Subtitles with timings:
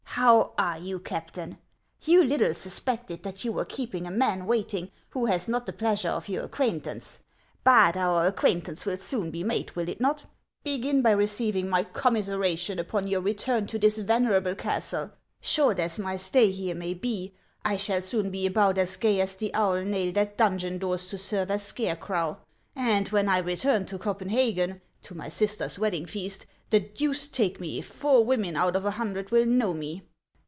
[0.15, 1.57] How are you, Captain?
[2.03, 6.09] You little suspected that you were keeping a man waiting who has not the pleasure
[6.09, 7.19] of your acquaintance;
[7.63, 10.25] but our acquaint ance will soon be made, will it not?
[10.65, 15.11] Begin by receiving my commiseration upon your return to this venerable cas tle.
[15.39, 17.33] Short as my stay here may be,
[17.65, 21.17] I shall soon be about as gay as the owl nailed at donjon doors to
[21.17, 22.37] serve as scare crow,
[22.75, 27.79] and when I return to Copenhagen, to my sister's wedding feast, the deuce take me
[27.79, 30.03] if four women out of a hundred will know me